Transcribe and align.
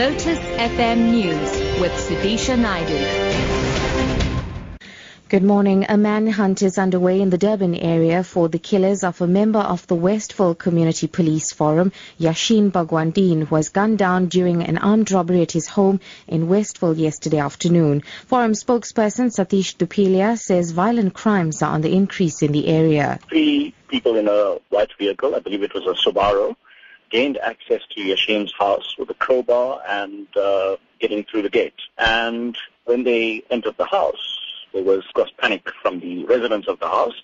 Lotus 0.00 0.38
FM 0.38 1.10
News 1.10 1.78
with 1.78 1.92
Sudisha 1.92 2.58
Naidu. 2.58 3.00
Good 5.28 5.42
morning. 5.42 5.84
A 5.90 5.98
manhunt 5.98 6.62
is 6.62 6.78
underway 6.78 7.20
in 7.20 7.28
the 7.28 7.36
Durban 7.36 7.74
area 7.74 8.24
for 8.24 8.48
the 8.48 8.58
killers 8.58 9.04
of 9.04 9.20
a 9.20 9.26
member 9.26 9.58
of 9.58 9.86
the 9.88 9.94
Westville 9.94 10.54
Community 10.54 11.06
Police 11.06 11.52
Forum, 11.52 11.92
Yashin 12.18 12.70
Bagwandeen, 12.72 13.44
who 13.44 13.54
was 13.54 13.68
gunned 13.68 13.98
down 13.98 14.28
during 14.28 14.62
an 14.62 14.78
armed 14.78 15.12
robbery 15.12 15.42
at 15.42 15.52
his 15.52 15.68
home 15.68 16.00
in 16.26 16.48
Westville 16.48 16.96
yesterday 16.96 17.40
afternoon. 17.40 18.02
Forum 18.24 18.52
spokesperson 18.52 19.30
Satish 19.30 19.76
Dhupelia 19.76 20.38
says 20.38 20.70
violent 20.70 21.12
crimes 21.12 21.60
are 21.60 21.74
on 21.74 21.82
the 21.82 21.92
increase 21.92 22.40
in 22.40 22.52
the 22.52 22.68
area. 22.68 23.18
Three 23.28 23.74
people 23.88 24.16
in 24.16 24.28
a 24.28 24.56
white 24.70 24.92
vehicle, 24.98 25.34
I 25.34 25.40
believe 25.40 25.62
it 25.62 25.74
was 25.74 25.84
a 25.84 25.92
Subaru, 26.08 26.56
gained 27.10 27.38
access 27.38 27.82
to 27.90 28.00
Yashin's 28.00 28.52
house 28.58 28.96
with 28.98 29.10
a 29.10 29.14
crowbar 29.14 29.82
and 29.86 30.26
uh, 30.36 30.76
getting 31.00 31.24
through 31.24 31.42
the 31.42 31.50
gate. 31.50 31.74
And 31.98 32.56
when 32.84 33.04
they 33.04 33.42
entered 33.50 33.76
the 33.76 33.86
house, 33.86 34.38
there 34.72 34.82
was, 34.82 35.04
of 35.06 35.14
course, 35.14 35.32
panic 35.38 35.68
from 35.82 36.00
the 36.00 36.24
residents 36.24 36.68
of 36.68 36.78
the 36.78 36.88
house. 36.88 37.14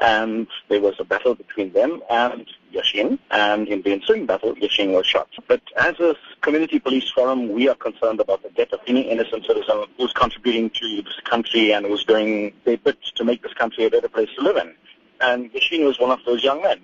And 0.00 0.46
there 0.68 0.80
was 0.80 0.94
a 1.00 1.04
battle 1.04 1.34
between 1.34 1.72
them 1.72 2.02
and 2.08 2.46
Yashin. 2.72 3.18
And 3.30 3.66
in 3.66 3.82
the 3.82 3.92
ensuing 3.92 4.26
battle, 4.26 4.54
Yashin 4.54 4.92
was 4.92 5.06
shot. 5.06 5.28
But 5.48 5.60
as 5.76 5.98
a 5.98 6.14
community 6.40 6.78
police 6.78 7.10
forum, 7.10 7.52
we 7.52 7.68
are 7.68 7.74
concerned 7.74 8.20
about 8.20 8.42
the 8.44 8.50
death 8.50 8.72
of 8.72 8.80
any 8.86 9.02
innocent 9.02 9.44
citizen 9.44 9.84
who's 9.96 10.12
contributing 10.12 10.70
to 10.70 11.02
this 11.02 11.20
country 11.24 11.72
and 11.72 11.84
who's 11.84 12.04
doing 12.04 12.52
their 12.64 12.76
bit 12.76 12.98
to 13.16 13.24
make 13.24 13.42
this 13.42 13.54
country 13.54 13.86
a 13.86 13.90
better 13.90 14.08
place 14.08 14.28
to 14.36 14.42
live 14.42 14.56
in. 14.56 14.72
And 15.20 15.52
Yashin 15.52 15.84
was 15.84 15.98
one 15.98 16.12
of 16.12 16.20
those 16.24 16.44
young 16.44 16.62
men. 16.62 16.80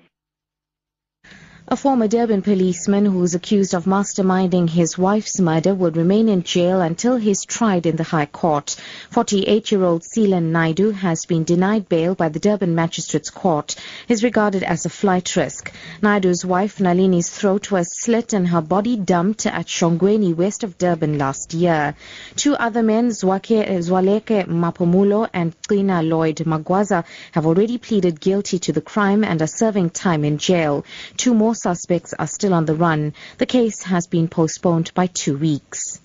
A 1.67 1.77
former 1.77 2.07
Durban 2.07 2.43
policeman 2.43 3.07
who 3.07 3.23
is 3.23 3.35
accused 3.35 3.75
of 3.75 3.87
masterminding 3.87 4.69
his 4.69 4.99
wife's 4.99 5.41
murder 5.41 5.75
will 5.75 5.93
remain 5.93 6.29
in 6.29 6.43
jail 6.43 6.83
until 6.83 7.17
he's 7.17 7.47
tried 7.47 7.87
in 7.87 7.97
the 7.97 8.03
High 8.05 8.27
Court. 8.27 8.77
48-year-old 9.13 10.03
Seelan 10.03 10.53
Naidu 10.53 10.91
has 10.91 11.25
been 11.25 11.43
denied 11.43 11.89
bail 11.89 12.15
by 12.15 12.29
the 12.29 12.39
Durban 12.39 12.75
Magistrates 12.75 13.31
Court. 13.31 13.77
He's 14.07 14.23
regarded 14.23 14.63
as 14.63 14.85
a 14.85 14.91
flight 14.91 15.35
risk. 15.37 15.73
Naidu's 16.03 16.45
wife 16.45 16.81
Nalini's 16.81 17.31
throat 17.31 17.71
was 17.71 17.99
slit 17.99 18.35
and 18.35 18.47
her 18.49 18.61
body 18.61 18.99
dumped 18.99 19.47
at 19.47 19.67
Shongweni 19.67 20.37
west 20.37 20.65
of 20.65 20.77
Durban 20.77 21.17
last 21.17 21.55
year. 21.55 21.97
Two 22.37 22.55
other 22.55 22.83
men, 22.83 23.09
Zwake, 23.09 23.67
Zwelakhe 23.79 24.47
Mapumulo 24.47 25.31
and 25.33 25.57
Trina 25.67 26.03
Lloyd 26.03 26.37
Magwaza, 26.45 27.07
have 27.33 27.47
already 27.47 27.79
pleaded 27.79 28.21
guilty 28.21 28.59
to 28.59 28.73
the 28.75 28.83
crime 28.83 29.25
and 29.25 29.41
are 29.41 29.47
serving 29.47 29.89
time 29.89 30.27
in 30.27 30.37
jail. 30.37 30.85
Two 31.17 31.24
more 31.33 31.55
suspects 31.55 32.13
are 32.13 32.27
still 32.27 32.53
on 32.53 32.67
the 32.67 32.75
run. 32.75 33.15
The 33.39 33.47
case 33.47 33.85
has 33.85 34.07
been 34.07 34.29
postponed 34.29 34.93
by 34.93 35.07
two 35.07 35.39
weeks. 35.39 36.01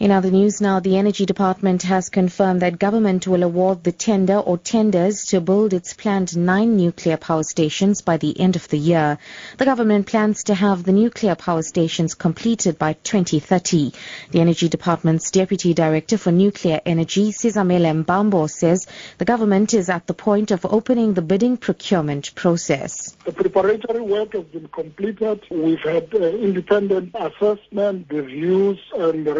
In 0.00 0.12
other 0.12 0.30
news 0.30 0.60
now, 0.60 0.78
the 0.78 0.96
Energy 0.96 1.26
Department 1.26 1.82
has 1.82 2.08
confirmed 2.08 2.62
that 2.62 2.78
government 2.78 3.26
will 3.26 3.42
award 3.42 3.82
the 3.82 3.90
tender 3.90 4.36
or 4.36 4.56
tenders 4.56 5.24
to 5.24 5.40
build 5.40 5.72
its 5.72 5.92
planned 5.92 6.36
nine 6.36 6.76
nuclear 6.76 7.16
power 7.16 7.42
stations 7.42 8.00
by 8.00 8.16
the 8.16 8.38
end 8.38 8.54
of 8.54 8.68
the 8.68 8.78
year. 8.78 9.18
The 9.56 9.64
government 9.64 10.06
plans 10.06 10.44
to 10.44 10.54
have 10.54 10.84
the 10.84 10.92
nuclear 10.92 11.34
power 11.34 11.62
stations 11.62 12.14
completed 12.14 12.78
by 12.78 12.92
2030. 12.92 13.92
The 14.30 14.40
Energy 14.40 14.68
Department's 14.68 15.32
Deputy 15.32 15.74
Director 15.74 16.16
for 16.16 16.30
Nuclear 16.30 16.80
Energy, 16.86 17.32
Zizamele 17.32 18.04
Mbambo, 18.04 18.48
says 18.48 18.86
the 19.18 19.24
government 19.24 19.74
is 19.74 19.88
at 19.88 20.06
the 20.06 20.14
point 20.14 20.52
of 20.52 20.64
opening 20.64 21.14
the 21.14 21.22
bidding 21.22 21.56
procurement 21.56 22.36
process. 22.36 23.16
The 23.24 23.32
preparatory 23.32 24.02
work 24.02 24.34
has 24.34 24.44
been 24.44 24.68
completed. 24.68 25.42
We've 25.50 25.80
had 25.80 26.14
uh, 26.14 26.18
independent 26.18 27.16
assessment, 27.16 28.06
reviews, 28.10 28.78
and 28.94 29.26
the 29.26 29.34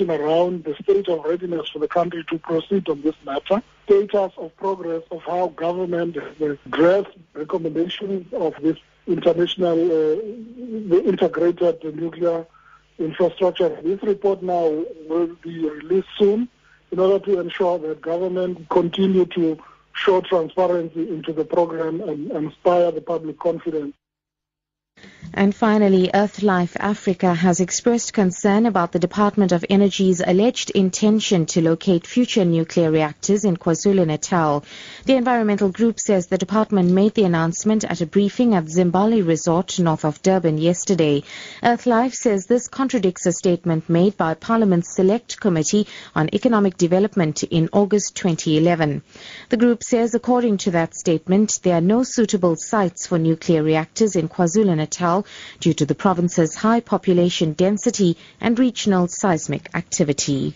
recommendation 0.00 0.10
around 0.10 0.64
the 0.64 0.74
state 0.82 1.08
of 1.08 1.24
readiness 1.24 1.68
for 1.68 1.78
the 1.78 1.88
country 1.88 2.24
to 2.30 2.38
proceed 2.38 2.88
on 2.88 3.02
this 3.02 3.14
matter, 3.24 3.62
status 3.84 4.32
of 4.36 4.56
progress 4.56 5.02
of 5.10 5.22
how 5.22 5.48
government 5.48 6.16
has 6.16 6.58
addressed 6.66 7.16
recommendations 7.34 8.32
of 8.32 8.54
this 8.62 8.76
international, 9.06 9.78
uh, 9.78 10.96
integrated 11.02 11.82
nuclear 11.94 12.46
infrastructure. 12.98 13.68
This 13.82 14.02
report 14.02 14.42
now 14.42 14.84
will 15.08 15.36
be 15.42 15.68
released 15.68 16.08
soon 16.18 16.48
in 16.90 16.98
order 16.98 17.24
to 17.26 17.40
ensure 17.40 17.78
that 17.78 18.00
government 18.00 18.68
continue 18.68 19.26
to 19.26 19.58
show 19.94 20.20
transparency 20.20 21.08
into 21.08 21.32
the 21.32 21.44
program 21.44 22.00
and 22.00 22.30
inspire 22.32 22.90
the 22.90 23.00
public 23.00 23.38
confidence. 23.38 23.94
And 25.36 25.52
finally, 25.52 26.10
Earthlife 26.14 26.76
Africa 26.78 27.34
has 27.34 27.58
expressed 27.58 28.12
concern 28.12 28.66
about 28.66 28.92
the 28.92 29.00
Department 29.00 29.50
of 29.50 29.64
Energy's 29.68 30.22
alleged 30.24 30.70
intention 30.70 31.46
to 31.46 31.60
locate 31.60 32.06
future 32.06 32.44
nuclear 32.44 32.92
reactors 32.92 33.44
in 33.44 33.56
KwaZulu-Natal. 33.56 34.64
The 35.06 35.16
environmental 35.16 35.70
group 35.70 35.98
says 35.98 36.28
the 36.28 36.38
department 36.38 36.92
made 36.92 37.14
the 37.14 37.24
announcement 37.24 37.82
at 37.82 38.00
a 38.00 38.06
briefing 38.06 38.54
at 38.54 38.66
Zimbali 38.66 39.26
Resort 39.26 39.80
north 39.80 40.04
of 40.04 40.22
Durban 40.22 40.58
yesterday. 40.58 41.24
Earthlife 41.64 42.14
says 42.14 42.46
this 42.46 42.68
contradicts 42.68 43.26
a 43.26 43.32
statement 43.32 43.88
made 43.88 44.16
by 44.16 44.34
Parliament's 44.34 44.94
Select 44.94 45.40
Committee 45.40 45.88
on 46.14 46.30
Economic 46.32 46.76
Development 46.76 47.42
in 47.42 47.68
August 47.72 48.14
2011. 48.14 49.02
The 49.48 49.56
group 49.56 49.82
says 49.82 50.14
according 50.14 50.58
to 50.58 50.70
that 50.70 50.94
statement, 50.94 51.58
there 51.64 51.78
are 51.78 51.80
no 51.80 52.04
suitable 52.04 52.54
sites 52.56 53.08
for 53.08 53.18
nuclear 53.18 53.64
reactors 53.64 54.14
in 54.14 54.28
KwaZulu-Natal 54.28 54.93
due 55.60 55.74
to 55.74 55.86
the 55.86 55.94
province's 55.94 56.54
high 56.54 56.80
population 56.80 57.52
density 57.52 58.16
and 58.40 58.58
regional 58.58 59.08
seismic 59.08 59.68
activity. 59.74 60.54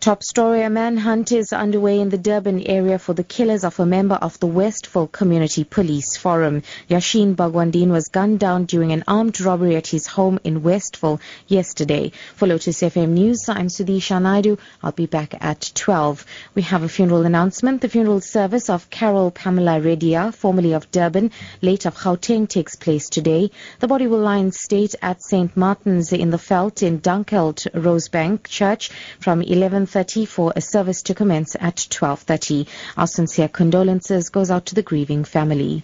Top 0.00 0.22
story, 0.22 0.62
a 0.62 0.70
manhunt 0.70 1.32
is 1.32 1.52
underway 1.52 1.98
in 1.98 2.08
the 2.08 2.18
Durban 2.18 2.62
area 2.68 3.00
for 3.00 3.14
the 3.14 3.24
killers 3.24 3.64
of 3.64 3.80
a 3.80 3.84
member 3.84 4.14
of 4.14 4.38
the 4.38 4.46
Westville 4.46 5.08
Community 5.08 5.64
Police 5.64 6.16
Forum. 6.16 6.62
Yashin 6.88 7.34
Bagwandeen 7.34 7.88
was 7.88 8.06
gunned 8.06 8.38
down 8.38 8.66
during 8.66 8.92
an 8.92 9.02
armed 9.08 9.40
robbery 9.40 9.74
at 9.74 9.88
his 9.88 10.06
home 10.06 10.38
in 10.44 10.62
Westville 10.62 11.20
yesterday. 11.48 12.12
For 12.36 12.46
Lotus 12.46 12.80
FM 12.80 13.08
News, 13.08 13.48
I'm 13.48 13.66
Sudisha 13.66 14.22
Naidu. 14.22 14.58
I'll 14.84 14.92
be 14.92 15.06
back 15.06 15.34
at 15.40 15.72
12. 15.74 16.24
We 16.54 16.62
have 16.62 16.84
a 16.84 16.88
funeral 16.88 17.26
announcement. 17.26 17.80
The 17.80 17.88
funeral 17.88 18.20
service 18.20 18.70
of 18.70 18.90
Carol 18.90 19.32
Pamela 19.32 19.80
Redia, 19.80 20.32
formerly 20.32 20.74
of 20.74 20.88
Durban, 20.92 21.32
late 21.60 21.86
of 21.86 21.96
Gauteng, 21.96 22.48
takes 22.48 22.76
place 22.76 23.08
today. 23.08 23.50
The 23.80 23.88
body 23.88 24.06
will 24.06 24.20
lie 24.20 24.36
in 24.36 24.52
state 24.52 24.94
at 25.02 25.24
St. 25.24 25.56
Martin's 25.56 26.12
in 26.12 26.30
the 26.30 26.38
Veld 26.38 26.84
in 26.84 27.00
Dunkeld 27.00 27.66
Rosebank 27.72 28.44
Church 28.44 28.90
from 29.18 29.42
11 29.42 29.87
12.30 29.88 30.28
for 30.28 30.52
a 30.54 30.60
service 30.60 31.00
to 31.00 31.14
commence 31.14 31.56
at 31.58 31.76
12.30. 31.76 32.68
Our 32.98 33.06
sincere 33.06 33.48
condolences 33.48 34.28
goes 34.28 34.50
out 34.50 34.66
to 34.66 34.74
the 34.74 34.82
grieving 34.82 35.24
family. 35.24 35.82